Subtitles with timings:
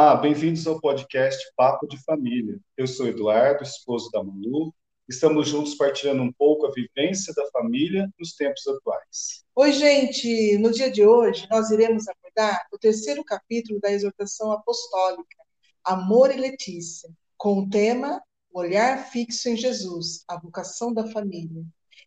[0.00, 2.60] Olá, bem-vindos ao podcast Papo de Família.
[2.76, 4.72] Eu sou Eduardo, esposo da Manu.
[5.08, 9.44] Estamos juntos partilhando um pouco a vivência da família nos tempos atuais.
[9.56, 10.56] Oi, gente!
[10.58, 15.36] No dia de hoje, nós iremos abordar o terceiro capítulo da exortação apostólica,
[15.82, 21.64] Amor e Letícia, com o tema Olhar fixo em Jesus, a vocação da família.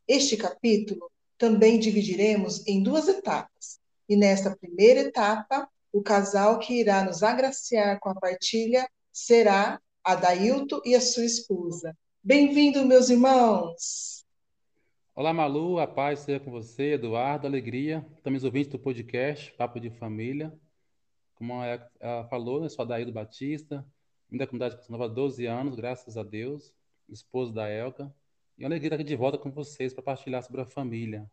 [0.08, 3.82] Este capítulo também dividiremos em duas etapas.
[4.08, 10.82] E nesta primeira etapa, o casal que irá nos agraciar com a partilha será Adailto
[10.86, 11.96] e a sua esposa.
[12.24, 14.26] Bem-vindo, meus irmãos!
[15.14, 18.06] Olá, Malu, a paz seja com você, Eduardo, alegria.
[18.16, 20.58] Estamos ouvintes do podcast Papo de Família.
[21.36, 21.90] Como ela
[22.30, 23.86] falou, eu sou Adailto Batista,
[24.30, 26.74] vim da comunidade Nova há 12 anos, graças a Deus,
[27.10, 28.14] esposo da Elka.
[28.58, 31.30] E é uma alegria estar aqui de volta com vocês para partilhar sobre a família.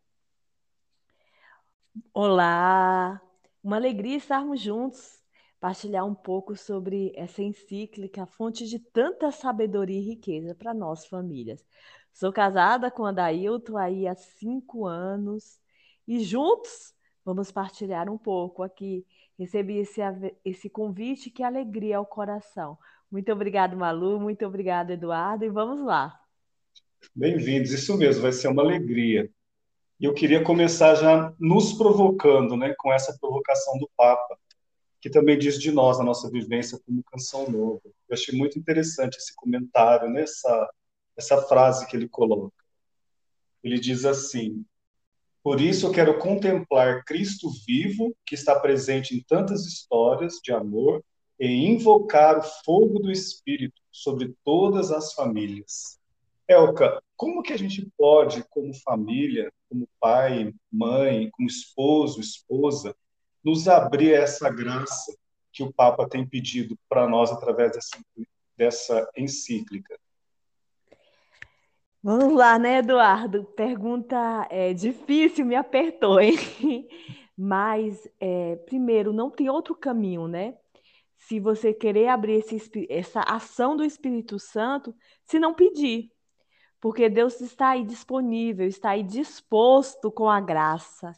[2.12, 3.20] Olá,
[3.62, 5.18] uma alegria estarmos juntos,
[5.60, 11.64] partilhar um pouco sobre essa encíclica, fonte de tanta sabedoria e riqueza para nós famílias.
[12.12, 15.60] Sou casada com a Dailton aí há cinco anos
[16.06, 19.04] e juntos vamos partilhar um pouco aqui.
[19.38, 20.00] Recebi esse,
[20.44, 22.78] esse convite, que alegria ao coração.
[23.10, 26.18] Muito obrigado, Malu, muito obrigado, Eduardo, e vamos lá.
[27.14, 29.30] Bem-vindos, isso mesmo, vai ser uma alegria.
[30.00, 34.38] E eu queria começar já nos provocando, né, com essa provocação do Papa,
[35.00, 37.80] que também diz de nós, a nossa vivência como canção nova.
[37.84, 40.70] Eu achei muito interessante esse comentário, né, essa,
[41.16, 42.54] essa frase que ele coloca.
[43.62, 44.64] Ele diz assim:
[45.42, 51.02] Por isso eu quero contemplar Cristo vivo, que está presente em tantas histórias de amor,
[51.40, 55.97] e invocar o fogo do Espírito sobre todas as famílias.
[56.48, 62.96] Elka, como que a gente pode, como família, como pai, mãe, como esposo, esposa,
[63.44, 65.14] nos abrir a essa graça
[65.52, 67.98] que o Papa tem pedido para nós através dessa,
[68.56, 69.98] dessa encíclica?
[72.02, 73.44] Vamos lá, né, Eduardo?
[73.44, 76.36] Pergunta é, difícil, me apertou, hein?
[77.36, 80.56] Mas, é, primeiro, não tem outro caminho, né?
[81.16, 84.94] Se você querer abrir esse, essa ação do Espírito Santo,
[85.24, 86.10] se não pedir
[86.80, 91.12] porque Deus está aí disponível, está aí disposto com a graça.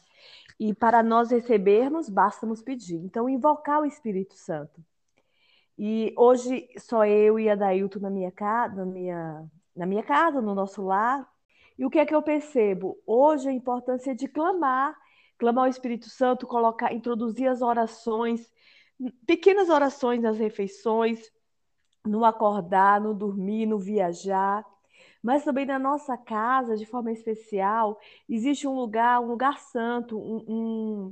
[0.59, 2.97] E para nós recebermos, basta nos pedir.
[2.97, 4.83] Então, invocar o Espírito Santo.
[5.77, 10.41] E hoje só eu e a Dailton na minha casa, na minha, na minha casa,
[10.41, 11.27] no nosso lar.
[11.77, 12.97] E o que é que eu percebo?
[13.05, 14.95] Hoje a importância de clamar,
[15.37, 18.51] clamar o Espírito Santo, colocar, introduzir as orações,
[19.25, 21.31] pequenas orações nas refeições,
[22.05, 24.63] no acordar, no dormir, no viajar
[25.21, 30.43] mas também na nossa casa, de forma especial, existe um lugar, um lugar santo, um,
[30.47, 31.11] um,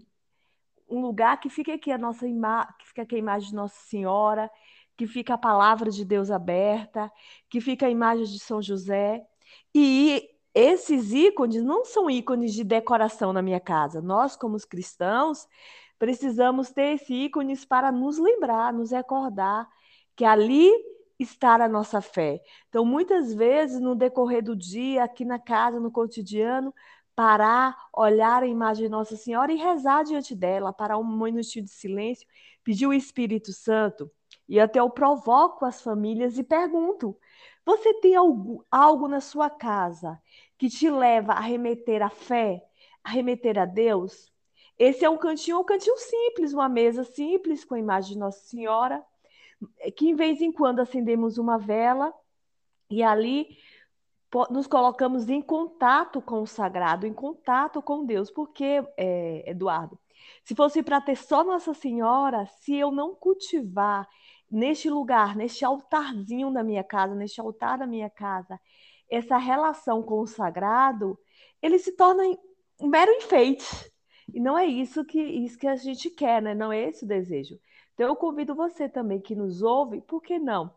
[0.89, 3.79] um lugar que fica aqui a nossa imagem, que fica aqui a imagem de Nossa
[3.81, 4.49] Senhora,
[4.97, 7.11] que fica a palavra de Deus aberta,
[7.49, 9.25] que fica a imagem de São José.
[9.73, 14.01] E esses ícones não são ícones de decoração na minha casa.
[14.01, 15.47] Nós, como os cristãos,
[15.97, 19.69] precisamos ter esses ícones para nos lembrar, nos recordar
[20.15, 20.69] que ali
[21.19, 22.41] estar a nossa fé.
[22.69, 26.73] Então, muitas vezes, no decorrer do dia, aqui na casa, no cotidiano,
[27.15, 31.71] parar, olhar a imagem de Nossa Senhora e rezar diante dela, parar um minutinho de
[31.71, 32.25] silêncio,
[32.63, 34.09] pedir o Espírito Santo.
[34.47, 37.17] E até eu provoco as famílias e pergunto:
[37.65, 40.19] você tem algo, algo na sua casa
[40.57, 42.63] que te leva a remeter à fé,
[43.03, 44.31] a remeter a Deus?
[44.77, 48.39] Esse é um cantinho, um cantinho simples, uma mesa simples com a imagem de Nossa
[48.39, 49.03] Senhora
[49.95, 52.13] que em vez em quando acendemos uma vela
[52.89, 53.57] e ali
[54.49, 58.29] nos colocamos em contato com o sagrado, em contato com Deus.
[58.29, 59.99] Porque, é, Eduardo,
[60.43, 64.07] se fosse para ter só Nossa Senhora, se eu não cultivar
[64.49, 68.59] neste lugar, neste altarzinho da minha casa, neste altar da minha casa,
[69.09, 71.17] essa relação com o sagrado,
[71.61, 72.23] ele se torna
[72.79, 73.65] um mero enfeite.
[74.33, 76.53] E não é isso que, isso que a gente quer, né?
[76.53, 77.59] Não é esse o desejo.
[77.99, 80.73] Então eu convido você também que nos ouve, por que não?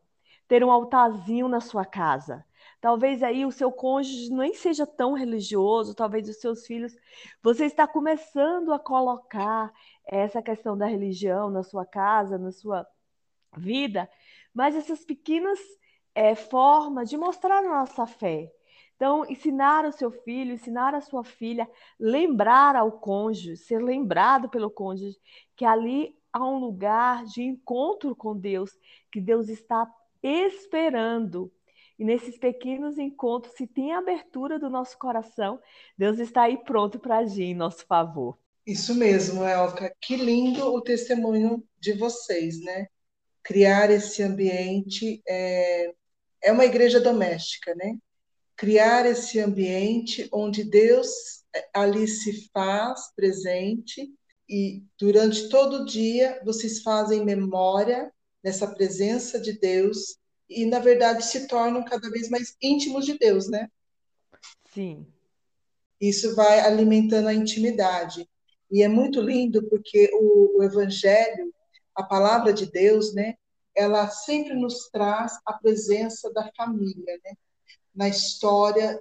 [0.48, 2.44] Ter um altarzinho na sua casa.
[2.80, 6.92] Talvez aí o seu cônjuge nem seja tão religioso, talvez os seus filhos.
[7.40, 9.72] Você está começando a colocar
[10.04, 12.84] essa questão da religião na sua casa, na sua
[13.56, 14.10] vida,
[14.52, 15.60] mas essas pequenas
[16.16, 18.52] é, formas de mostrar a nossa fé.
[18.96, 21.70] Então, ensinar o seu filho, ensinar a sua filha,
[22.00, 25.16] lembrar ao cônjuge, ser lembrado pelo cônjuge,
[25.54, 28.70] que ali a um lugar de encontro com Deus,
[29.11, 29.90] que Deus está
[30.23, 31.52] esperando.
[31.99, 35.61] E nesses pequenos encontros, se tem abertura do nosso coração,
[35.96, 38.38] Deus está aí pronto para agir em nosso favor.
[38.67, 39.94] Isso mesmo, Elka.
[40.00, 42.87] Que lindo o testemunho de vocês, né?
[43.43, 45.93] criar esse ambiente é,
[46.43, 47.99] é uma igreja doméstica, né?
[48.56, 51.08] Criar esse ambiente onde Deus
[51.55, 54.12] é, ali se faz presente
[54.52, 58.12] e durante todo o dia vocês fazem memória
[58.43, 63.49] dessa presença de Deus e na verdade se tornam cada vez mais íntimos de Deus,
[63.49, 63.70] né?
[64.75, 65.06] Sim.
[65.99, 68.28] Isso vai alimentando a intimidade.
[68.70, 71.50] E é muito lindo porque o, o evangelho,
[71.94, 73.37] a palavra de Deus, né,
[73.75, 77.32] ela sempre nos traz a presença da família, né?
[77.94, 79.00] Na história,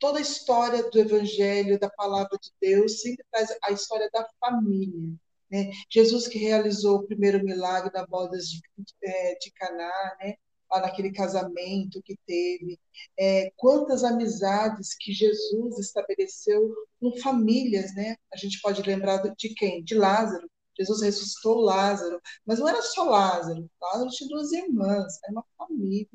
[0.00, 5.14] toda a história do Evangelho, da palavra de Deus, sempre traz a história da família.
[5.50, 5.70] Né?
[5.88, 8.60] Jesus que realizou o primeiro milagre da boda de,
[9.04, 10.34] é, de Caná, né?
[10.70, 12.78] lá naquele casamento que teve,
[13.18, 18.16] é, quantas amizades que Jesus estabeleceu com famílias, né?
[18.32, 19.82] A gente pode lembrar de quem?
[19.82, 20.48] De Lázaro.
[20.78, 23.68] Jesus ressuscitou Lázaro, mas não era só Lázaro.
[23.82, 26.08] Lázaro tinha duas irmãs, era uma família,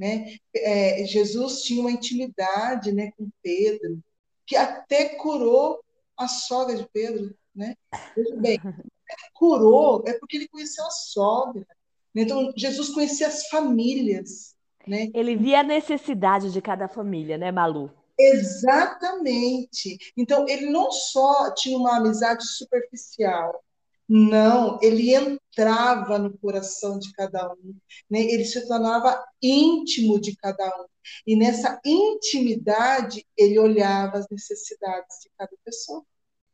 [0.00, 0.34] né?
[0.56, 4.02] É, Jesus tinha uma intimidade, né, com Pedro,
[4.46, 5.78] que até curou
[6.16, 7.74] a sogra de Pedro, né?
[8.16, 8.58] Veja bem,
[9.34, 11.66] curou é porque ele conheceu a sogra.
[12.14, 14.56] Então, Jesus conhecia as famílias.
[14.86, 15.10] Né?
[15.12, 17.92] Ele via a necessidade de cada família, né, Malu?
[18.18, 19.98] Exatamente.
[20.16, 23.62] Então, ele não só tinha uma amizade superficial,
[24.12, 27.76] não, ele entrava no coração de cada um,
[28.10, 28.18] né?
[28.20, 30.86] ele se tornava íntimo de cada um.
[31.24, 36.02] E nessa intimidade, ele olhava as necessidades de cada pessoa.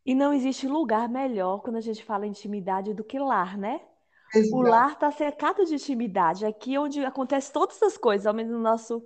[0.05, 3.81] E não existe lugar melhor quando a gente fala intimidade do que lar, né?
[4.35, 4.55] Exato.
[4.55, 6.45] O lar está cercado de intimidade.
[6.45, 9.03] Aqui onde acontece todas as coisas, ao menos no nosso,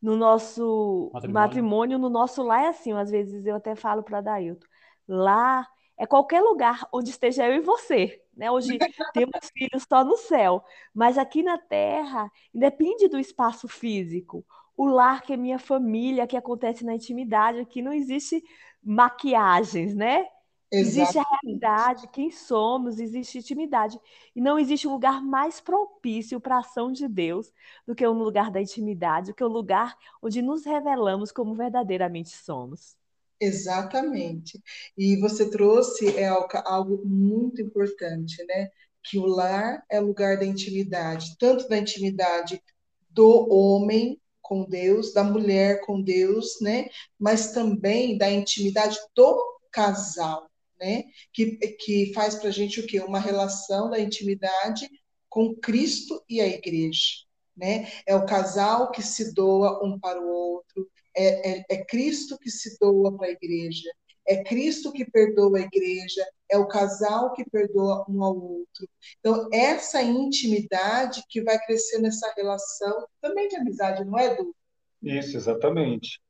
[0.00, 1.34] no nosso matrimônio.
[1.34, 2.94] matrimônio no nosso lar é assim.
[2.94, 4.66] Às vezes eu até falo para Dailton,
[5.06, 5.68] lá
[6.00, 8.22] é qualquer lugar onde esteja eu e você.
[8.34, 8.50] Né?
[8.50, 8.78] Hoje
[9.12, 10.64] temos filhos só no céu,
[10.94, 14.42] mas aqui na Terra independe do espaço físico.
[14.74, 18.42] O lar que é minha família, que acontece na intimidade, aqui não existe
[18.82, 20.26] maquiagens, né?
[20.72, 24.00] Existe a realidade, quem somos, existe intimidade.
[24.34, 27.52] E não existe um lugar mais propício para a ação de Deus
[27.86, 32.30] do que um lugar da intimidade, do que um lugar onde nos revelamos como verdadeiramente
[32.30, 32.96] somos.
[33.40, 34.60] Exatamente.
[34.96, 38.68] E você trouxe, Elka, algo muito importante, né?
[39.02, 42.62] Que o lar é lugar da intimidade, tanto da intimidade
[43.08, 46.88] do homem com Deus, da mulher com Deus, né?
[47.18, 50.50] Mas também da intimidade do casal
[50.80, 51.04] né?
[51.32, 53.00] Que, que faz para a gente o quê?
[53.00, 54.88] Uma relação da intimidade
[55.28, 57.26] com Cristo e a igreja.
[57.56, 57.88] Né?
[58.06, 62.50] É o casal que se doa um para o outro, é, é, é Cristo que
[62.50, 63.90] se doa para a igreja,
[64.26, 68.88] é Cristo que perdoa a igreja, é o casal que perdoa um ao outro.
[69.18, 74.54] Então, essa intimidade que vai crescer nessa relação também de amizade, não é, Edu?
[75.02, 76.20] Isso, exatamente.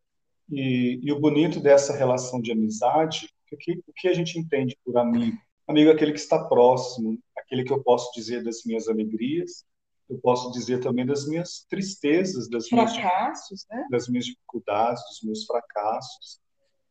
[0.50, 4.76] E, e o bonito dessa relação de amizade o que, o que a gente entende
[4.84, 5.36] por amigo?
[5.66, 9.64] Amigo é aquele que está próximo, aquele que eu posso dizer das minhas alegrias,
[10.10, 13.88] eu posso dizer também das minhas tristezas, das fracassos, minhas, né?
[13.90, 16.40] das minhas dificuldades, dos meus fracassos.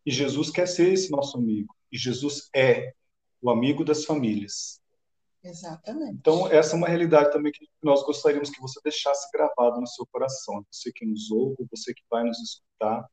[0.05, 1.75] E Jesus quer ser esse nosso amigo.
[1.91, 2.93] E Jesus é
[3.41, 4.81] o amigo das famílias.
[5.43, 6.13] Exatamente.
[6.13, 10.07] Então, essa é uma realidade também que nós gostaríamos que você deixasse gravado no seu
[10.07, 10.65] coração.
[10.71, 13.05] Você que nos ouve, você que vai nos escutar.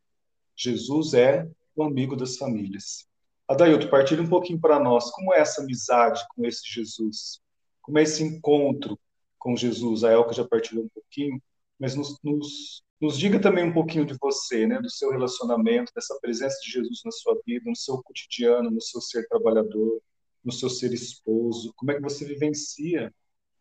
[0.54, 3.08] Jesus é o amigo das famílias.
[3.48, 7.40] Adailto, partilhe um pouquinho para nós como é essa amizade com esse Jesus,
[7.82, 8.98] como é esse encontro
[9.46, 10.02] com Jesus.
[10.02, 11.40] A Elka já partilhou um pouquinho,
[11.78, 16.18] mas nos, nos, nos diga também um pouquinho de você, né, do seu relacionamento, dessa
[16.20, 20.02] presença de Jesus na sua vida, no seu cotidiano, no seu ser trabalhador,
[20.44, 21.72] no seu ser esposo.
[21.76, 23.14] Como é que você vivencia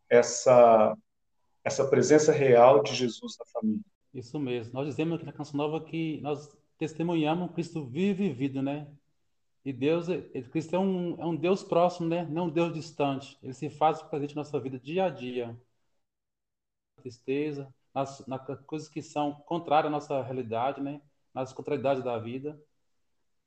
[0.09, 0.97] essa
[1.63, 3.81] essa presença real de Jesus na família?
[4.13, 4.73] Isso mesmo.
[4.73, 8.87] Nós dizemos aqui na Canção Nova que nós testemunhamos Cristo vivo e vivido, né?
[9.65, 12.23] E Deus, ele, Cristo é um, é um Deus próximo, né?
[12.29, 13.35] Não um Deus distante.
[13.41, 15.57] Ele se faz presente na nossa vida dia a dia.
[17.05, 20.99] Tristeza, nas, nas coisas que são contrárias à nossa realidade, né?
[21.31, 22.59] Nas contrariedades da vida.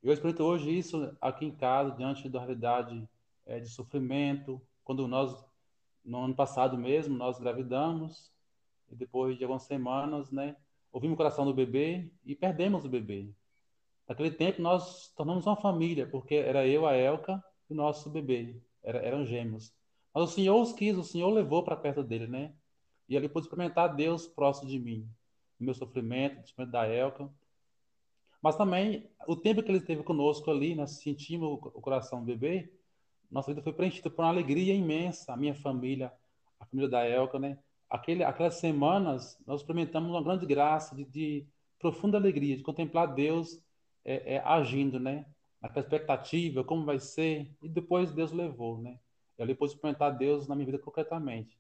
[0.01, 3.09] Eu experimento hoje isso aqui em casa, diante da realidade
[3.45, 4.63] é, de sofrimento.
[4.85, 5.45] Quando nós,
[6.05, 8.33] no ano passado mesmo, nós gravidamos,
[8.89, 10.55] e depois de algumas semanas, né?
[10.93, 13.29] Ouvimos o coração do bebê e perdemos o bebê.
[14.09, 18.63] Naquele tempo, nós tornamos uma família, porque era eu, a Elka e o nosso bebê.
[18.85, 19.75] Era, eram gêmeos.
[20.15, 22.55] Mas o Senhor os quis, o Senhor levou para perto dele, né?
[23.09, 25.09] E ali pude experimentar Deus próximo de mim.
[25.59, 27.29] O meu sofrimento, o sofrimento da Elka.
[28.43, 32.71] Mas também, o tempo que ele esteve conosco ali, nós sentimos o coração do bebê,
[33.31, 35.33] nossa vida foi preenchida por uma alegria imensa.
[35.33, 36.13] A minha família,
[36.59, 37.59] a família da Elka, né?
[37.89, 41.47] Aquele, aquelas semanas, nós experimentamos uma grande graça de, de
[41.79, 43.63] profunda alegria, de contemplar Deus
[44.05, 45.27] é, é, agindo, né?
[45.61, 48.99] Naquela expectativa, como vai ser, e depois Deus levou, né?
[49.37, 51.59] Eu depois experimentar Deus na minha vida concretamente.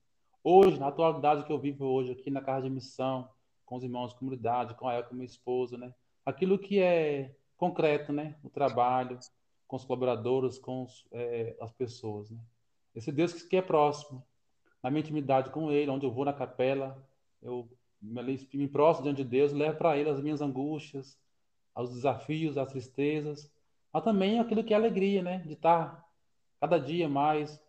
[0.50, 3.28] Hoje, na atualidade que eu vivo hoje aqui na casa de missão,
[3.66, 5.92] com os irmãos de comunidade, com a Elka, minha esposa, né?
[6.24, 8.34] Aquilo que é concreto, né?
[8.42, 9.18] O trabalho,
[9.66, 12.38] com os colaboradores, com os, é, as pessoas, né?
[12.94, 14.24] Esse Deus que é próximo,
[14.82, 16.96] na minha intimidade com Ele, onde eu vou na capela,
[17.42, 17.68] eu
[18.00, 21.20] me, prostro diante de Deus, levo para Ele as minhas angústias,
[21.76, 23.52] os desafios, as tristezas,
[23.92, 25.40] mas também aquilo que é alegria, né?
[25.46, 26.08] De estar
[26.58, 27.60] cada dia mais,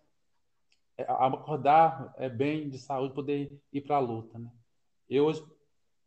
[1.04, 4.52] acordar é, bem, de saúde, poder ir para a luta, né?
[5.10, 5.30] Eu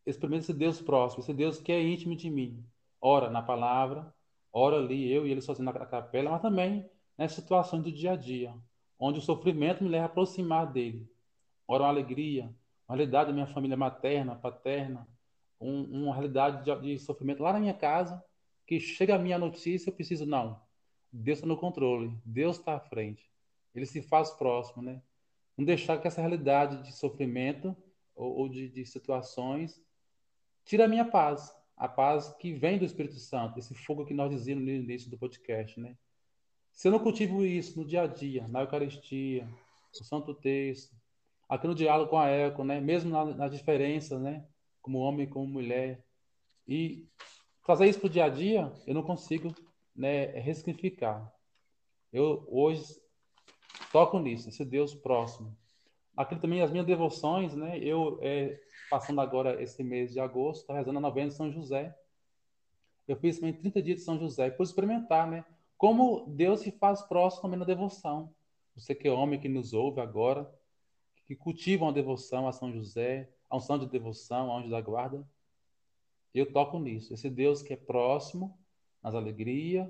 [0.07, 2.65] experimento esse Deus próximo, esse Deus que é íntimo de mim.
[3.01, 4.15] Ora na palavra,
[4.53, 8.17] ora ali, eu e ele sozinho na capela, mas também nas situações do dia a
[8.17, 8.55] dia,
[8.99, 11.09] onde o sofrimento me leva a aproximar dele.
[11.67, 12.55] Ora, uma alegria,
[12.89, 15.07] uma realidade da minha família materna, paterna,
[15.61, 18.23] um, uma realidade de, de, sofrimento lá na minha casa,
[18.67, 20.61] que chega a minha notícia, eu preciso, não.
[21.13, 23.32] Deus está no controle, Deus está à frente.
[23.75, 25.03] Ele se faz próximo, né?
[25.57, 27.77] Não deixar que essa realidade de sofrimento
[28.15, 29.81] ou, ou de, de situações
[30.65, 31.55] tire a minha paz.
[31.77, 35.19] A paz que vem do Espírito Santo, esse fogo que nós dizíamos no início do
[35.19, 35.97] podcast, né?
[36.73, 40.95] Se eu não cultivo isso no dia a dia, na Eucaristia, no Santo Texto,
[41.49, 42.81] aqui no diálogo com a Eco, né?
[42.81, 44.47] mesmo nas na diferenças, né?
[44.81, 46.03] como homem como mulher,
[46.67, 47.07] e
[47.65, 49.55] trazer isso para o dia a dia, eu não consigo
[49.95, 51.33] né, ressignificar.
[52.13, 53.01] Eu hoje
[53.93, 55.57] toco nisso, esse Deus próximo.
[56.17, 57.79] Aqui também as minhas devoções, né?
[57.79, 58.59] Eu, é,
[58.91, 61.95] passando agora esse mês de agosto, estou rezando a novena de São José.
[63.07, 65.45] Eu fiz também 30 dias de São José, por experimentar, né?
[65.83, 68.33] como Deus se faz próximo também na devoção.
[68.77, 70.49] Você que é homem que nos ouve agora,
[71.27, 75.29] que cultiva uma devoção a São José, a unção de devoção, a anjo da guarda,
[76.33, 77.13] eu toco nisso.
[77.13, 78.57] Esse Deus que é próximo
[79.03, 79.89] nas alegrias,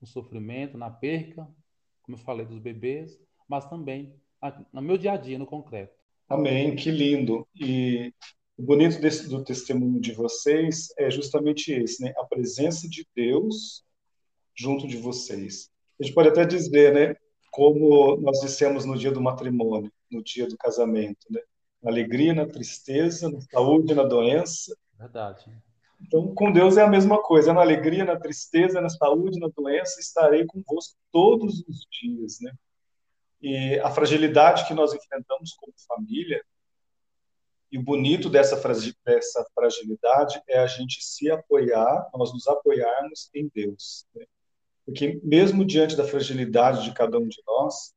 [0.00, 1.52] no sofrimento, na perca,
[2.02, 4.14] como eu falei dos bebês, mas também
[4.72, 5.94] no meu dia a dia, no concreto.
[6.28, 7.46] Amém, que lindo.
[7.54, 8.12] E
[8.56, 12.12] o bonito desse, do testemunho de vocês é justamente esse, né?
[12.18, 13.84] A presença de Deus
[14.54, 15.70] junto de vocês.
[16.00, 17.16] A gente pode até dizer, né,
[17.50, 21.40] como nós dissemos no dia do matrimônio, no dia do casamento, né?
[21.82, 24.76] Na alegria, na tristeza, na saúde, na doença.
[24.98, 25.44] Verdade.
[26.00, 27.52] Então, com Deus é a mesma coisa.
[27.52, 32.52] Na alegria, na tristeza, na saúde, na doença, estarei convosco todos os dias, né?
[33.42, 36.42] E a fragilidade que nós enfrentamos como família,
[37.72, 38.56] e o bonito dessa,
[39.04, 44.06] dessa fragilidade é a gente se apoiar, nós nos apoiarmos em Deus.
[44.14, 44.26] Né?
[44.84, 47.94] Porque mesmo diante da fragilidade de cada um de nós,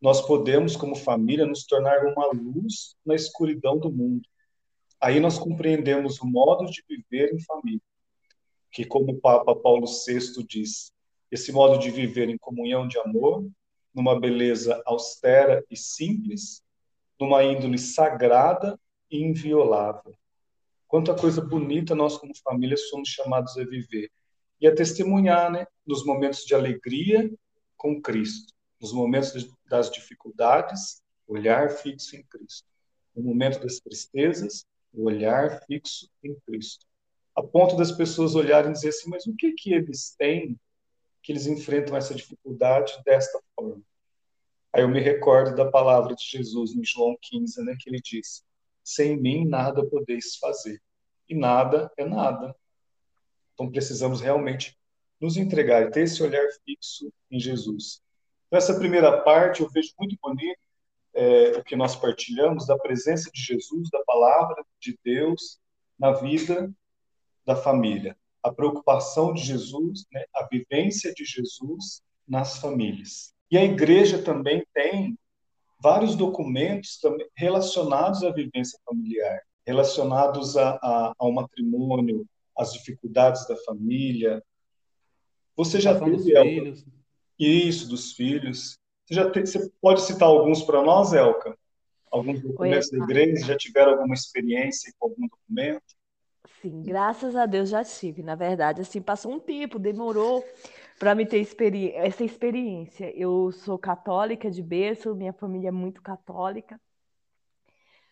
[0.00, 4.26] nós podemos, como família, nos tornar uma luz na escuridão do mundo.
[5.00, 7.80] Aí nós compreendemos o modo de viver em família,
[8.72, 10.92] que como o Papa Paulo VI diz,
[11.30, 13.46] esse modo de viver em comunhão de amor,
[13.94, 16.62] numa beleza austera e simples,
[17.18, 18.78] numa índole sagrada
[19.10, 20.14] e inviolável.
[20.88, 24.10] Quanta coisa bonita nós como família somos chamados a viver.
[24.60, 27.30] E a testemunhar, né, nos momentos de alegria
[27.76, 32.66] com Cristo, nos momentos das dificuldades, olhar fixo em Cristo,
[33.14, 36.86] no momento das tristezas, olhar fixo em Cristo,
[37.34, 40.58] a ponto das pessoas olharem e dizer assim, mas o que que eles têm
[41.24, 43.82] que eles enfrentam essa dificuldade desta forma?
[44.72, 48.44] Aí eu me recordo da palavra de Jesus em João 15, né, que ele diz:
[48.84, 50.80] sem mim nada podeis fazer.
[51.28, 52.54] E nada é nada.
[53.54, 54.78] Então precisamos realmente
[55.18, 58.02] nos entregar e ter esse olhar fixo em Jesus.
[58.52, 60.60] Nessa primeira parte, eu vejo muito bonito
[61.14, 65.58] é, o que nós partilhamos da presença de Jesus, da palavra de Deus
[65.98, 66.70] na vida
[67.46, 68.16] da família.
[68.44, 73.32] A preocupação de Jesus, né, a vivência de Jesus nas famílias.
[73.50, 75.18] E a igreja também tem
[75.82, 76.98] vários documentos
[77.36, 84.42] relacionados à vivência familiar, relacionados a, a, ao matrimônio, as dificuldades da família.
[85.56, 86.86] Você já teve dos filhos.
[87.38, 88.78] isso dos filhos?
[89.04, 89.40] Você já te...
[89.40, 91.56] você pode citar alguns para nós, Elka?
[92.10, 95.82] Alguns documentos Oi, da igreja já tiveram alguma experiência com algum documento?
[96.64, 98.22] Sim, graças a Deus já tive.
[98.22, 100.42] Na verdade, assim, passou um tempo, demorou
[100.98, 103.12] para me ter experi essa experiência.
[103.14, 106.80] Eu sou católica de berço, minha família é muito católica,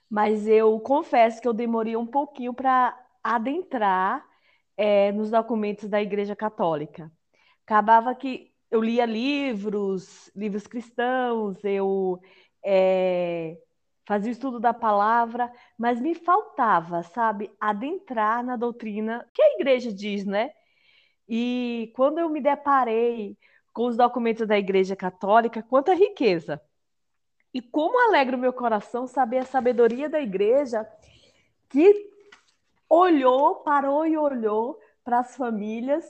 [0.08, 4.26] mas eu confesso que eu demorei um pouquinho para adentrar
[4.76, 7.10] é, nos documentos da Igreja Católica.
[7.64, 12.20] Acabava que eu lia livros, livros cristãos, eu
[12.64, 13.58] é,
[14.04, 19.92] fazia o estudo da palavra, mas me faltava, sabe, adentrar na doutrina que a igreja
[19.92, 20.52] diz, né?
[21.28, 23.36] E quando eu me deparei
[23.72, 26.60] com os documentos da Igreja Católica, quanta riqueza!
[27.54, 30.86] E como alegra o meu coração saber a sabedoria da igreja
[31.68, 32.10] que
[32.88, 36.04] olhou, parou e olhou para as famílias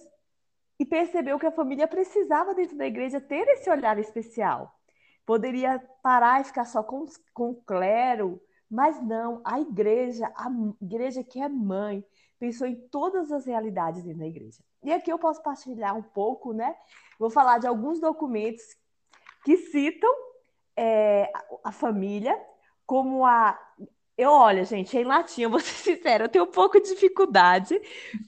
[0.78, 4.76] e percebeu que a família precisava, dentro da igreja, ter esse olhar especial.
[5.24, 10.48] Poderia parar e ficar só com, com o clero, mas não, a igreja, a
[10.80, 12.04] igreja que é mãe,
[12.38, 14.58] pensou em todas as realidades dentro da igreja.
[14.82, 16.74] E aqui eu posso partilhar um pouco, né?
[17.18, 18.64] Vou falar de alguns documentos
[19.44, 20.12] que citam
[20.76, 21.30] é,
[21.62, 22.36] a família
[22.86, 23.58] como a
[24.16, 27.80] eu, olha, gente, em latim, eu vou ser sincera, eu tenho um pouco de dificuldade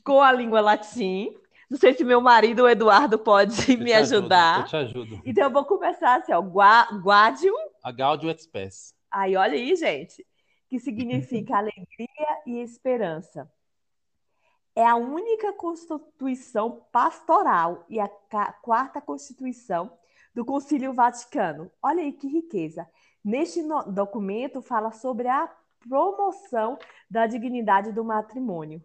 [0.03, 1.37] com a língua latim.
[1.71, 4.61] Não sei se meu marido, o Eduardo, pode Eu me te ajudo, ajudar.
[4.61, 5.23] Eu te ajudo.
[5.25, 6.40] Então, eu vou começar assim, ó.
[6.40, 7.56] Gua- Guadium.
[7.83, 8.94] A Gaudium et Spes.
[9.11, 10.25] Aí, olha aí, gente.
[10.68, 13.50] Que significa alegria e esperança.
[14.76, 18.09] É a única constituição pastoral e a
[18.61, 19.92] quarta constituição
[20.35, 21.71] do Concílio Vaticano.
[21.80, 22.88] Olha aí que riqueza.
[23.25, 25.49] Neste documento fala sobre a
[25.88, 26.76] promoção
[27.09, 28.85] da dignidade do matrimônio.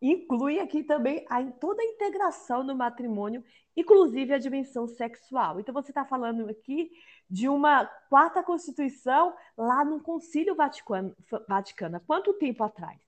[0.00, 3.44] Inclui aqui também a, toda a integração do matrimônio,
[3.76, 5.60] inclusive a dimensão sexual.
[5.60, 6.90] Então, você está falando aqui
[7.28, 11.14] de uma quarta constituição lá no Concílio Vaticano,
[11.46, 12.00] Vaticano.
[12.06, 12.98] Quanto tempo atrás?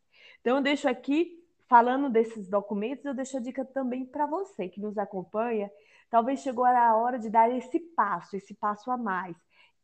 [0.41, 4.81] Então, eu deixo aqui, falando desses documentos, eu deixo a dica também para você que
[4.81, 5.71] nos acompanha.
[6.11, 9.35] Talvez chegou a hora de dar esse passo, esse passo a mais.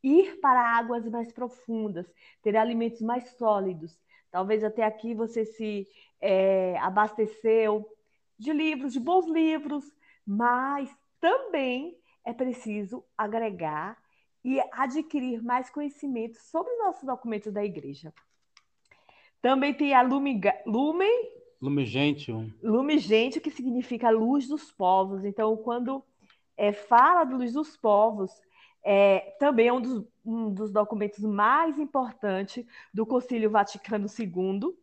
[0.02, 2.06] Ir para águas mais profundas,
[2.42, 3.98] ter alimentos mais sólidos.
[4.30, 5.86] Talvez até aqui você se
[6.20, 7.86] é, abasteceu
[8.38, 9.84] de livros, de bons livros,
[10.26, 13.96] mas também é preciso agregar
[14.44, 18.12] e adquirir mais conhecimento sobre os nossos documentos da igreja.
[19.40, 22.52] Também tem a Lumen, Lumen, Lume Gentium.
[22.62, 25.24] Lume Gentium, que significa luz dos povos.
[25.24, 26.04] Então, quando
[26.56, 28.30] é, fala de luz dos povos,
[28.82, 34.76] é, também é um dos, um dos documentos mais importantes do Concílio Vaticano II.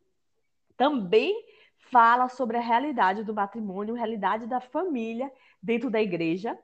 [0.78, 1.34] Também
[1.78, 5.32] fala sobre a realidade do matrimônio, realidade da família
[5.62, 6.58] dentro da igreja.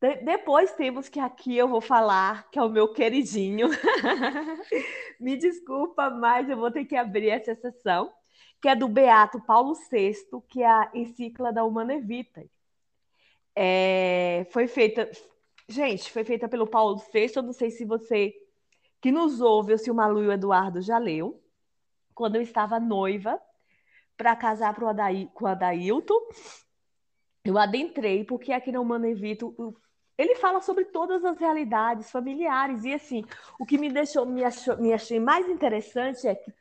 [0.00, 3.68] De depois temos que aqui eu vou falar, que é o meu queridinho.
[5.18, 8.12] Me desculpa, mas eu vou ter que abrir essa sessão,
[8.60, 10.14] que é do Beato Paulo VI,
[10.48, 12.48] que é a encíclica da Humana Vitae.
[13.56, 15.10] É, foi feita,
[15.68, 17.32] gente, foi feita pelo Paulo VI.
[17.36, 18.34] Eu não sei se você
[19.00, 21.42] que nos ouve ou se o Malu e o Eduardo já leu.
[22.14, 23.40] Quando eu estava noiva
[24.16, 24.88] para casar pro
[25.32, 26.18] com o Adailton,
[27.44, 29.54] eu adentrei, porque aqui na Humana Evito
[30.16, 32.84] ele fala sobre todas as realidades familiares.
[32.84, 33.24] E assim,
[33.58, 36.52] o que me deixou, me, achou, me achei mais interessante é que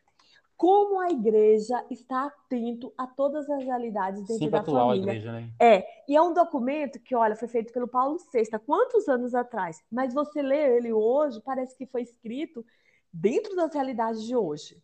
[0.57, 5.11] como a igreja está atento a todas as realidades dentro Sempre da atual família.
[5.11, 5.51] a igreja, né?
[5.61, 9.35] É, e é um documento que, olha, foi feito pelo Paulo VI, há quantos anos
[9.35, 9.77] atrás?
[9.91, 12.65] Mas você lê ele hoje, parece que foi escrito
[13.13, 14.81] dentro das realidades de hoje.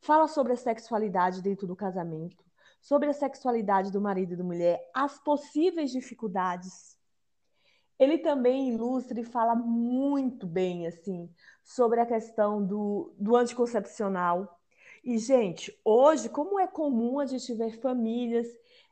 [0.00, 2.44] Fala sobre a sexualidade dentro do casamento,
[2.80, 6.96] sobre a sexualidade do marido e da mulher, as possíveis dificuldades.
[7.98, 11.28] Ele também ilustra e fala muito bem, assim,
[11.64, 14.56] sobre a questão do, do anticoncepcional.
[15.06, 18.48] E, gente, hoje, como é comum a gente ver famílias,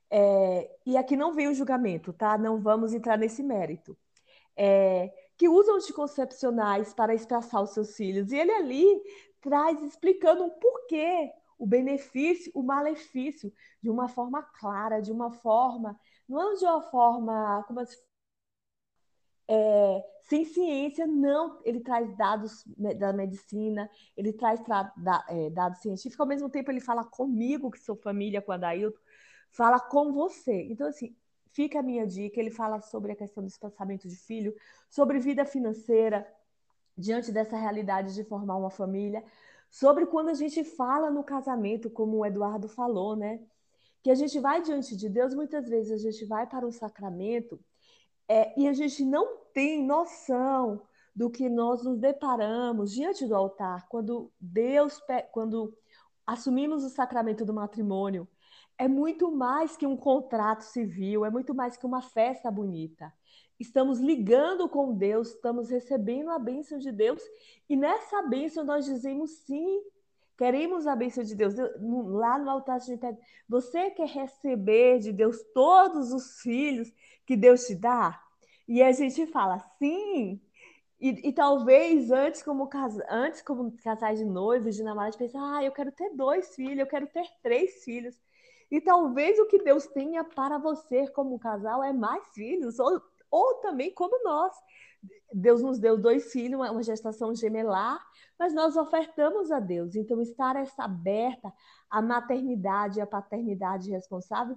[0.09, 2.39] é, e aqui não vem o julgamento, tá?
[2.39, 3.99] Não vamos entrar nesse mérito.
[4.57, 8.31] É, que usam anticoncepcionais para espaçar os seus filhos.
[8.31, 9.03] E ele ali
[9.41, 15.99] traz explicando o porquê, o benefício, o malefício, de uma forma clara, de uma forma,
[16.29, 18.01] não de uma forma como se
[19.49, 21.61] é, sem ciência, não.
[21.65, 22.65] Ele traz dados
[22.99, 24.61] da medicina, ele traz
[24.97, 28.57] da, é, dados científicos, ao mesmo tempo ele fala comigo, que sou família com a
[28.57, 28.99] Dailton,
[29.51, 30.63] fala com você.
[30.71, 31.15] Então, assim,
[31.53, 34.55] fica a minha dica, ele fala sobre a questão do espaçamento de filho,
[34.89, 36.27] sobre vida financeira,
[36.97, 39.25] diante dessa realidade de formar uma família,
[39.69, 43.41] sobre quando a gente fala no casamento, como o Eduardo falou, né?
[44.03, 47.59] Que a gente vai diante de Deus, muitas vezes a gente vai para um sacramento
[48.29, 50.83] é, e a gente não tem noção
[51.15, 55.77] do que nós nos deparamos diante do altar, quando Deus, quando
[56.27, 58.29] assumimos o sacramento do matrimônio,
[58.77, 63.13] é muito mais que um contrato civil, é muito mais que uma festa bonita.
[63.61, 67.23] Estamos ligando com Deus, estamos recebendo a bênção de Deus,
[67.69, 69.81] e nessa bênção nós dizemos sim,
[70.37, 71.55] queremos a bênção de Deus.
[71.57, 73.19] Lá no altar gente pede,
[73.49, 76.93] você quer receber de Deus todos os filhos
[77.27, 78.21] que Deus te dá?
[78.67, 80.41] E a gente fala sim.
[81.01, 82.69] E, e, talvez antes como,
[83.11, 86.87] antes, como casais de noivos, de namorados, pensar, ah, eu quero ter dois filhos, eu
[86.87, 88.19] quero ter três filhos.
[88.71, 93.55] E talvez o que Deus tenha para você como casal é mais filhos, ou, ou
[93.57, 94.55] também como nós.
[95.33, 97.99] Deus nos deu dois filhos, uma gestação gemelar,
[98.39, 99.95] mas nós ofertamos a Deus.
[99.95, 101.53] Então, estar essa aberta
[101.91, 104.57] à maternidade e à paternidade responsável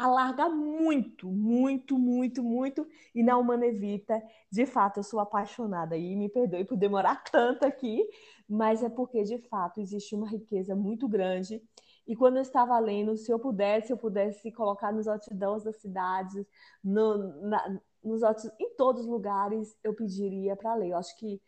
[0.00, 2.86] alarga muito, muito, muito, muito.
[3.14, 5.96] E na Humanevita, de fato, eu sou apaixonada.
[5.96, 8.08] E me perdoe por demorar tanto aqui,
[8.48, 11.62] mas é porque, de fato, existe uma riqueza muito grande.
[12.10, 16.44] E quando eu estava lendo, se eu pudesse, eu pudesse colocar nos outdoors das cidades,
[16.82, 17.16] no,
[17.48, 20.90] na, nos outros, em todos os lugares, eu pediria para ler.
[20.90, 21.40] Eu acho que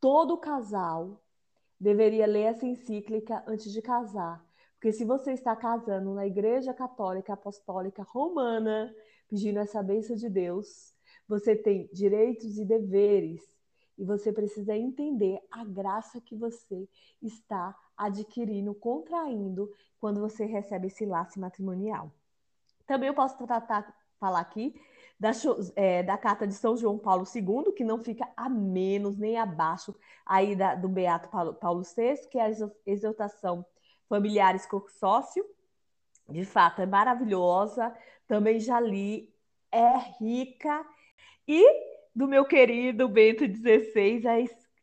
[0.00, 1.20] todo casal
[1.80, 4.44] deveria ler essa encíclica antes de casar
[4.84, 8.94] porque se você está casando na Igreja Católica Apostólica Romana,
[9.30, 10.94] pedindo essa bênção de Deus,
[11.26, 13.40] você tem direitos e deveres
[13.96, 16.86] e você precisa entender a graça que você
[17.22, 22.12] está adquirindo, contraindo quando você recebe esse laço matrimonial.
[22.86, 24.74] Também eu posso tratar, falar aqui
[25.18, 25.30] da,
[25.76, 29.94] é, da carta de São João Paulo II, que não fica a menos nem abaixo
[30.26, 32.50] aí da, do Beato Paulo, Paulo VI, que é a
[32.86, 33.64] exortação
[34.08, 35.44] Familiares Consórcio.
[36.28, 37.94] De fato, é maravilhosa.
[38.26, 39.32] Também já li,
[39.70, 40.84] é rica.
[41.46, 41.62] E
[42.14, 44.22] do meu querido Bento XVI,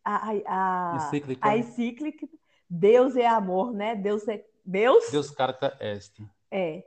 [0.04, 1.47] a, a, a, encíclica.
[1.47, 2.28] a encíclica
[2.74, 3.96] Deus é amor, né?
[3.96, 5.12] Deus é Deus.
[5.12, 6.24] Deus carta est.
[6.50, 6.86] É.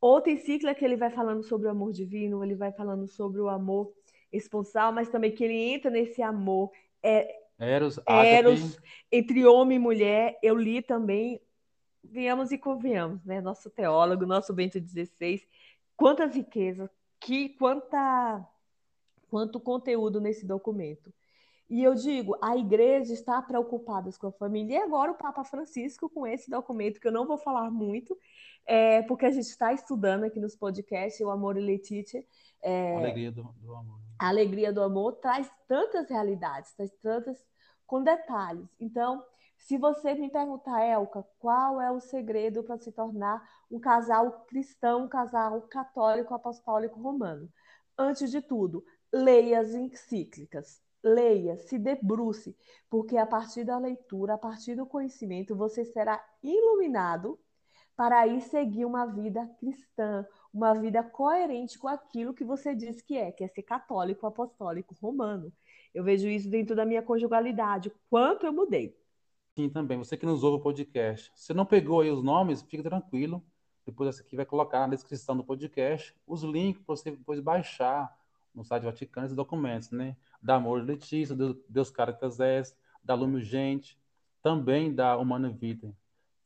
[0.00, 3.48] Outra encíclica que ele vai falando sobre o amor divino, ele vai falando sobre o
[3.48, 3.92] amor
[4.32, 6.70] esponsal, mas também que ele entra nesse amor
[7.02, 8.78] é, Eros, Eros
[9.10, 10.38] entre homem e mulher.
[10.40, 11.40] Eu li também
[12.04, 13.40] viemos e convenhamos, né?
[13.40, 15.42] Nosso teólogo, nosso Bento XVI,
[15.96, 18.46] quantas riquezas, que quanta
[19.28, 21.12] quanto conteúdo nesse documento.
[21.68, 24.74] E eu digo, a igreja está preocupada com a família.
[24.74, 28.16] E agora o Papa Francisco com esse documento, que eu não vou falar muito,
[28.64, 32.24] é, porque a gente está estudando aqui nos podcasts, o Amor e Letícia.
[32.62, 34.00] É, a alegria do, do amor.
[34.18, 37.44] A alegria do amor traz tantas realidades, traz tantas
[37.86, 38.68] com detalhes.
[38.80, 39.24] Então,
[39.58, 45.04] se você me perguntar, Elka, qual é o segredo para se tornar um casal cristão,
[45.04, 47.48] um casal católico apostólico romano?
[47.98, 50.80] Antes de tudo, leia as encíclicas.
[51.06, 52.56] Leia, se debruce,
[52.90, 57.38] porque a partir da leitura, a partir do conhecimento, você será iluminado
[57.94, 63.16] para aí seguir uma vida cristã, uma vida coerente com aquilo que você diz que
[63.16, 65.52] é, que é ser católico, apostólico, romano.
[65.94, 68.94] Eu vejo isso dentro da minha conjugalidade, quanto eu mudei.
[69.56, 69.96] Sim, também.
[69.96, 71.32] Você que nos ouve o podcast.
[71.34, 73.42] Se não pegou aí os nomes, fique tranquilo.
[73.86, 78.14] Depois essa aqui vai colocar na descrição do podcast os links para você depois baixar
[78.56, 80.16] no site Vaticano esses documentos, né?
[80.42, 81.92] Da Amor Letícia, Deus, Deus
[82.40, 83.98] Es, da Lume Gente,
[84.42, 85.92] também da Humana Vita.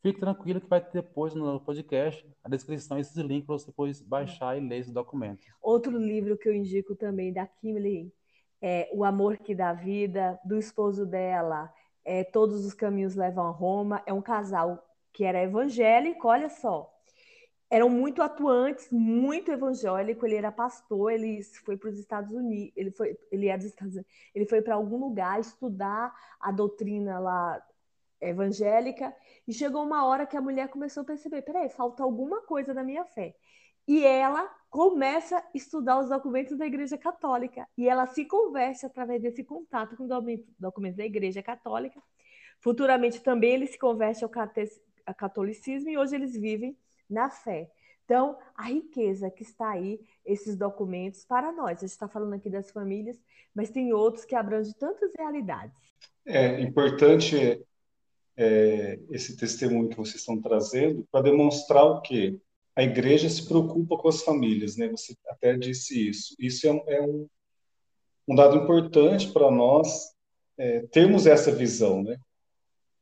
[0.01, 4.01] Fique tranquilo que vai ter depois no podcast a descrição esses links para você depois
[4.01, 5.45] baixar e ler esses documentos.
[5.61, 8.11] Outro livro que eu indico também da Kimberly
[8.59, 11.71] é O Amor que dá Vida, do esposo dela,
[12.03, 14.01] é, Todos os Caminhos Levam a Roma.
[14.07, 16.91] É um casal que era evangélico, olha só.
[17.71, 20.25] Eram muito atuantes, muito evangélico.
[20.25, 23.95] Ele era pastor, ele foi para os Estados Unidos, ele foi, ele é dos Estados
[23.95, 27.65] Unidos, ele foi para algum lugar estudar a doutrina lá
[28.19, 29.15] evangélica
[29.47, 32.83] e chegou uma hora que a mulher começou a perceber, peraí, falta alguma coisa na
[32.83, 33.35] minha fé.
[33.87, 39.21] E ela começa a estudar os documentos da Igreja Católica e ela se converte através
[39.21, 40.07] desse contato com
[40.59, 42.01] documentos da Igreja Católica.
[42.59, 46.77] Futuramente também ele se converte ao catolicismo e hoje eles vivem
[47.11, 47.69] na fé.
[48.05, 51.77] Então, a riqueza que está aí, esses documentos para nós.
[51.77, 53.17] A gente está falando aqui das famílias,
[53.53, 55.75] mas tem outros que abrangem tantas realidades.
[56.25, 57.63] É importante
[58.35, 62.39] é, esse testemunho que vocês estão trazendo para demonstrar o quê?
[62.75, 64.87] a igreja se preocupa com as famílias, né?
[64.89, 66.35] Você até disse isso.
[66.39, 67.27] Isso é, é um,
[68.27, 70.13] um, dado importante para nós
[70.57, 72.17] é, termos essa visão, né?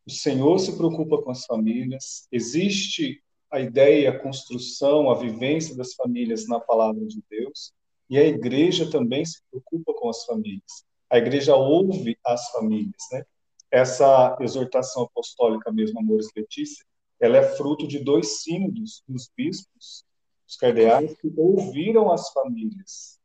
[0.06, 2.28] O Senhor se preocupa com as famílias.
[2.32, 7.74] Existe a ideia, a construção, a vivência das famílias na palavra de Deus.
[8.10, 10.86] E a igreja também se preocupa com as famílias.
[11.10, 13.24] A igreja ouve as famílias, né?
[13.72, 16.84] Essa exortação apostólica mesmo, Amores Letícia,
[17.20, 20.04] ela é fruto de dois sínodos dos bispos,
[20.48, 23.20] os cardeais, que ouviram as famílias.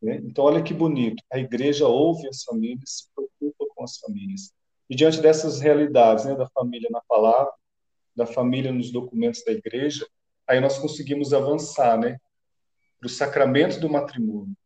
[0.00, 0.16] Né?
[0.24, 1.22] Então, olha que bonito.
[1.30, 4.52] A igreja ouve as famílias, se preocupa com as famílias.
[4.88, 7.52] E diante dessas realidades, né, da família na palavra,
[8.14, 10.06] da família nos documentos da igreja,
[10.46, 12.18] aí nós conseguimos avançar, né,
[12.98, 14.56] para o sacramento do matrimônio.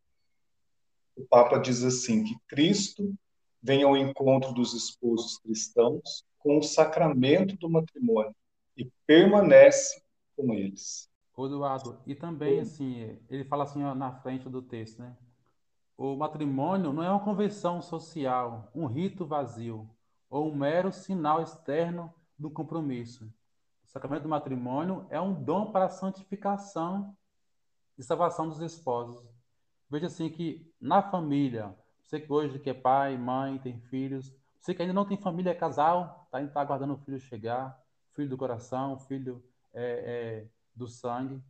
[1.15, 3.13] o Papa diz assim que Cristo
[3.61, 8.33] vem ao encontro dos esposos cristãos com o sacramento do matrimônio
[8.77, 10.01] e permanece
[10.35, 11.09] com eles.
[11.37, 15.15] Eduardo, e também assim, ele fala assim na frente do texto, né?
[15.97, 19.89] O matrimônio não é uma convenção social, um rito vazio
[20.29, 23.29] ou um mero sinal externo do compromisso.
[23.89, 27.17] Sacramento do matrimônio é um dom para a santificação
[27.97, 29.27] e salvação dos esposos.
[29.89, 34.75] Veja assim que na família, você que hoje que é pai, mãe, tem filhos, você
[34.75, 38.37] que ainda não tem família, é casal, está tá aguardando o filho chegar, filho do
[38.37, 41.41] coração, filho é, é, do sangue.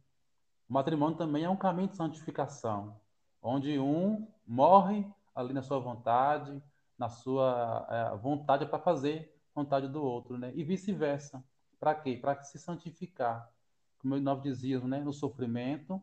[0.69, 2.95] O matrimônio também é um caminho de santificação,
[3.41, 6.63] onde um morre ali na sua vontade,
[6.97, 10.53] na sua é, vontade para fazer vontade do outro, né?
[10.55, 11.43] E vice-versa.
[11.79, 12.17] Para quê?
[12.17, 13.49] Para se santificar.
[13.99, 14.99] Como nós dizíamos, né?
[14.99, 16.01] No sofrimento,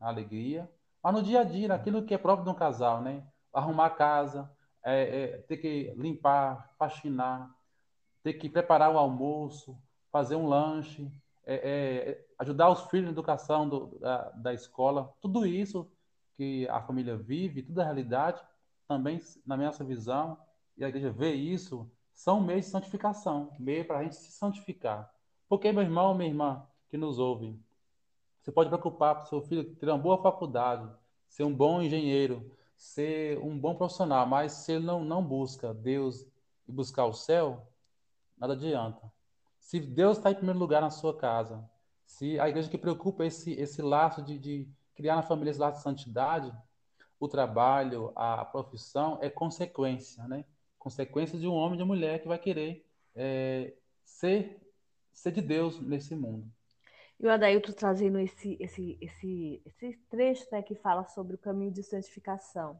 [0.00, 0.70] na alegria,
[1.02, 3.26] mas no dia a dia, aquilo que é próprio de um casal, né?
[3.52, 4.50] Arrumar a casa,
[4.82, 7.54] é, é, ter que limpar, faxinar,
[8.22, 9.78] ter que preparar o almoço,
[10.10, 11.10] fazer um lanche,
[11.44, 15.90] é, é, ajudar os filhos na educação do, da, da escola, tudo isso
[16.36, 18.42] que a família vive, toda a realidade,
[18.88, 20.38] também, na nossa visão,
[20.76, 25.12] e a igreja vê isso, são meios de santificação, meio para a gente se santificar.
[25.48, 27.60] Porque, meu irmão, minha irmã, que nos ouvem,
[28.40, 30.88] você pode preocupar para o seu filho ter uma boa faculdade,
[31.28, 36.26] ser um bom engenheiro, ser um bom profissional, mas se ele não, não busca Deus
[36.68, 37.66] e buscar o céu,
[38.38, 39.12] nada adianta.
[39.58, 41.68] Se Deus está em primeiro lugar na sua casa,
[42.04, 45.78] se a igreja que preocupa esse, esse laço de, de criar na família esse laço
[45.78, 46.52] de santidade,
[47.18, 50.44] o trabalho, a profissão é consequência, né?
[50.84, 52.84] Consequência de um homem e de uma mulher que vai querer
[53.16, 53.72] é,
[54.04, 54.60] ser,
[55.14, 56.46] ser de Deus nesse mundo.
[57.18, 61.72] E o Adailto trazendo esse, esse, esse, esse trecho né, que fala sobre o caminho
[61.72, 62.78] de santificação.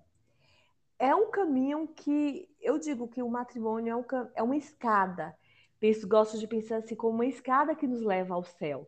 [0.99, 5.35] É um caminho que eu digo que o matrimônio é, um, é uma escada.
[5.81, 8.87] Penso, gosto de pensar assim como uma escada que nos leva ao céu.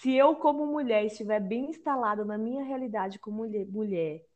[0.00, 4.27] Se eu, como mulher, estiver bem instalada na minha realidade como mulher, mulher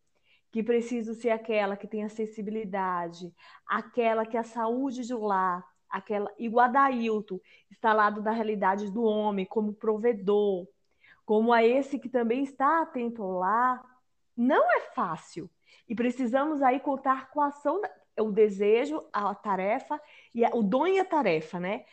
[0.52, 3.34] que preciso ser aquela que tem acessibilidade,
[3.66, 9.46] aquela que a saúde do lar, aquela e o Adailto, instalado na realidade do homem
[9.46, 10.68] como provedor,
[11.24, 13.82] como a esse que também está atento lá,
[14.36, 15.50] não é fácil.
[15.88, 17.80] E precisamos aí contar com a ação,
[18.20, 19.98] o desejo, a tarefa
[20.34, 21.86] e o dom e a tarefa, né?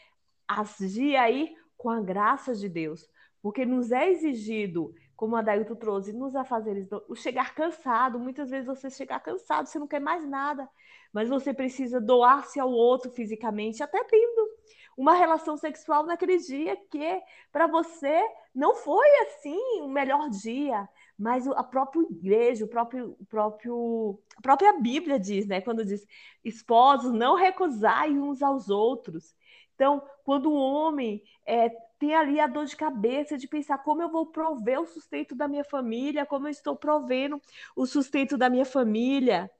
[0.46, 3.10] Agir aí com a graça de Deus,
[3.42, 8.66] porque nos é exigido como a Dailton trouxe, nos afazeres, o chegar cansado, muitas vezes
[8.66, 10.66] você chegar cansado, você não quer mais nada,
[11.12, 14.50] mas você precisa doar-se ao outro fisicamente, até tendo
[14.96, 18.18] uma relação sexual naquele dia que para você
[18.56, 24.42] não foi assim o melhor dia, mas a própria igreja, o próprio, o próprio, a
[24.42, 26.08] própria Bíblia diz, né, quando diz
[26.46, 29.36] esposos não recusai uns aos outros.
[29.76, 31.70] Então, quando o homem é,
[32.00, 35.50] tem ali a dor de cabeça de pensar como eu vou prover o sustento da
[35.50, 37.42] minha família, como eu estou provendo
[37.76, 39.52] o sustento da minha família.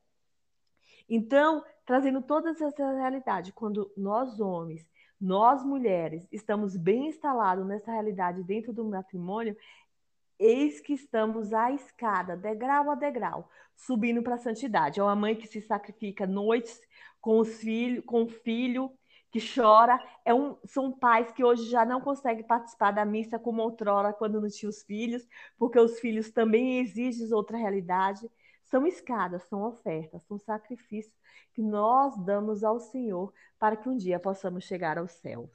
[1.08, 4.88] Então, trazendo todas essa realidade, quando nós homens,
[5.20, 9.58] nós mulheres, estamos bem instalados nessa realidade dentro do matrimônio,
[10.40, 15.00] eis que estamos à escada, degrau a degrau, subindo para a santidade.
[15.00, 16.80] É uma mãe que se sacrifica noites
[17.20, 18.90] com os filhos, com o filho,
[19.32, 20.00] que chora.
[20.26, 24.42] É um, são pais que hoje já não conseguem participar da missa como outrora, quando
[24.42, 28.30] não tinha os filhos, porque os filhos também exigem outra realidade.
[28.64, 31.16] São escadas, são ofertas, são sacrifícios
[31.54, 35.50] que nós damos ao Senhor para que um dia possamos chegar aos céus.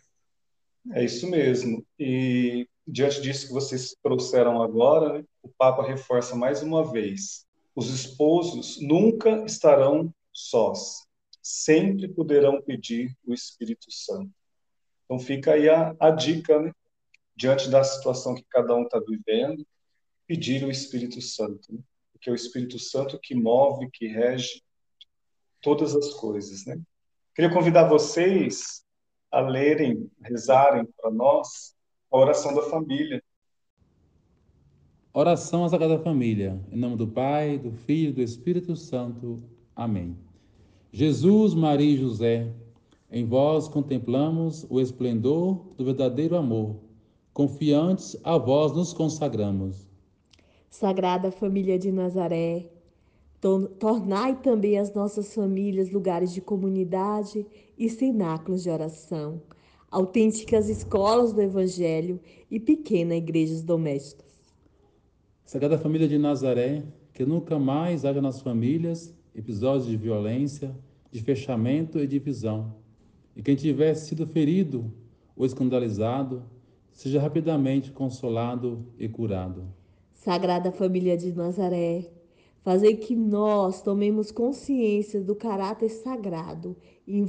[0.93, 1.85] É isso mesmo.
[1.99, 7.89] E diante disso que vocês trouxeram agora, né, o Papa reforça mais uma vez: os
[7.89, 11.07] esposos nunca estarão sós
[11.45, 14.33] sempre poderão pedir o Espírito Santo.
[15.05, 16.73] Então fica aí a, a dica, né?
[17.37, 19.67] diante da situação que cada um está vivendo,
[20.27, 21.81] pedir o Espírito Santo, né?
[22.13, 24.63] porque é o Espírito Santo que move, que rege
[25.61, 26.81] todas as coisas, né?
[27.35, 28.85] Queria convidar vocês
[29.31, 31.75] a lerem, rezarem para nós
[32.11, 33.23] a oração da família.
[35.13, 36.61] Oração à Sagrada Família.
[36.71, 39.43] Em nome do Pai, do Filho e do Espírito Santo.
[39.75, 40.24] Amém.
[40.97, 42.55] Jesus, Maria e José,
[43.11, 46.77] em vós contemplamos o esplendor do verdadeiro amor.
[47.33, 49.89] Confiantes a vós nos consagramos.
[50.71, 52.71] Sagrada Família de Nazaré,
[53.81, 57.45] tornai também as nossas famílias lugares de comunidade
[57.77, 59.43] e cenáculos de oração,
[59.91, 64.33] autênticas escolas do Evangelho e pequenas igrejas domésticas.
[65.45, 70.75] Sagrada Família de Nazaré, que nunca mais haja nas famílias episódios de violência,
[71.15, 72.75] de fechamento e divisão.
[73.37, 74.93] E quem tiver sido ferido
[75.37, 76.43] ou escandalizado,
[76.91, 79.73] seja rapidamente consolado e curado.
[80.13, 82.11] Sagrada Família de Nazaré,
[82.63, 87.23] fazei que nós tomemos consciência do caráter sagrado e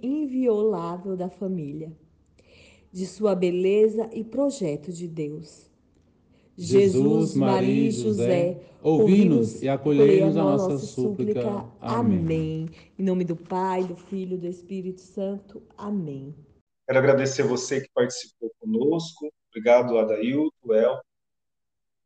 [0.00, 1.92] inviolável da família,
[2.92, 5.68] de sua beleza e projeto de Deus.
[6.58, 11.66] Jesus, Maria e José, ouvi-nos e acolhei-nos a nossa súplica.
[11.80, 12.70] Amém.
[12.98, 15.62] Em nome do Pai, do Filho e do Espírito Santo.
[15.76, 16.34] Amém.
[16.86, 19.30] Quero agradecer você que participou conosco.
[19.50, 20.98] Obrigado, Adailto, El,